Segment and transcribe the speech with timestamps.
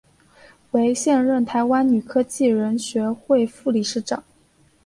[0.71, 4.23] 为现任台湾女科技人学会副理事长。